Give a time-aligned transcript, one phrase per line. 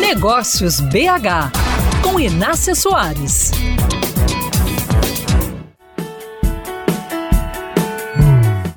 [0.00, 1.50] Negócios BH,
[2.02, 3.50] com Inácia Soares.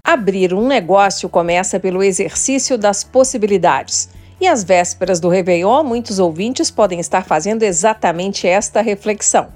[0.04, 4.10] Abrir um negócio começa pelo exercício das possibilidades.
[4.42, 9.50] E às vésperas do Réveillon, muitos ouvintes podem estar fazendo exatamente esta reflexão.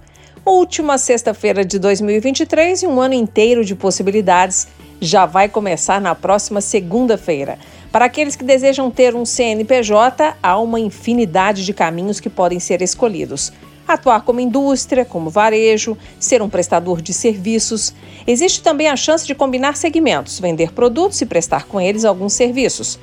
[0.45, 4.67] Última sexta-feira de 2023 e um ano inteiro de possibilidades
[4.99, 7.57] já vai começar na próxima segunda-feira.
[7.91, 12.81] Para aqueles que desejam ter um CNPJ, há uma infinidade de caminhos que podem ser
[12.81, 13.53] escolhidos.
[13.87, 17.93] Atuar como indústria, como varejo, ser um prestador de serviços.
[18.25, 22.99] Existe também a chance de combinar segmentos, vender produtos e prestar com eles alguns serviços.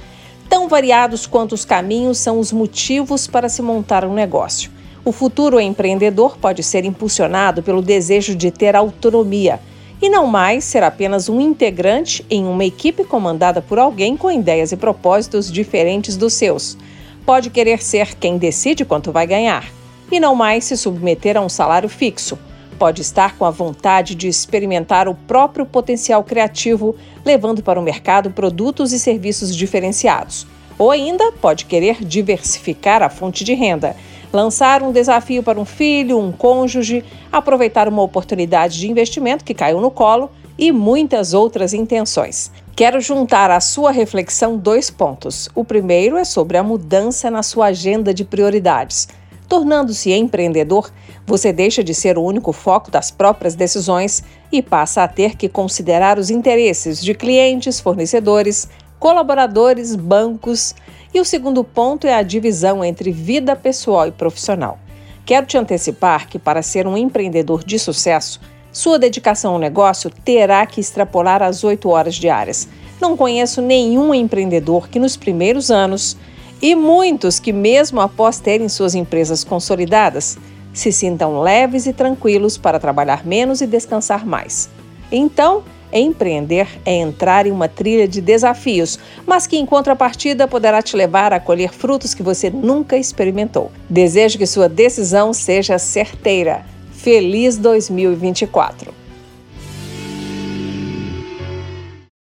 [0.49, 4.71] Tão variados quanto os caminhos são os motivos para se montar um negócio.
[5.05, 9.61] O futuro empreendedor pode ser impulsionado pelo desejo de ter autonomia
[10.03, 14.73] e não mais ser apenas um integrante em uma equipe comandada por alguém com ideias
[14.73, 16.77] e propósitos diferentes dos seus.
[17.25, 19.65] Pode querer ser quem decide quanto vai ganhar
[20.11, 22.37] e não mais se submeter a um salário fixo.
[22.77, 28.33] Pode estar com a vontade de experimentar o próprio potencial criativo, levando para o mercado
[28.33, 30.49] produtos e serviços diferenciados.
[30.77, 33.95] Ou ainda pode querer diversificar a fonte de renda,
[34.33, 39.81] lançar um desafio para um filho, um cônjuge, aproveitar uma oportunidade de investimento que caiu
[39.81, 42.51] no colo e muitas outras intenções.
[42.75, 45.49] Quero juntar à sua reflexão dois pontos.
[45.55, 49.09] O primeiro é sobre a mudança na sua agenda de prioridades.
[49.49, 50.91] Tornando-se empreendedor,
[51.27, 55.49] você deixa de ser o único foco das próprias decisões e passa a ter que
[55.49, 60.75] considerar os interesses de clientes, fornecedores, colaboradores, bancos.
[61.15, 64.79] E o segundo ponto é a divisão entre vida pessoal e profissional.
[65.27, 68.41] Quero te antecipar que, para ser um empreendedor de sucesso,
[68.73, 72.67] sua dedicação ao negócio terá que extrapolar as oito horas diárias.
[73.01, 76.17] Não conheço nenhum empreendedor que, nos primeiros anos,
[76.63, 80.39] e muitos que, mesmo após terem suas empresas consolidadas,
[80.73, 84.71] se sintam leves e tranquilos para trabalhar menos e descansar mais.
[85.11, 85.63] Então,
[86.01, 91.33] empreender é entrar em uma trilha de desafios, mas que em contrapartida poderá te levar
[91.33, 93.71] a colher frutos que você nunca experimentou.
[93.89, 96.65] Desejo que sua decisão seja certeira.
[96.93, 99.02] Feliz 2024!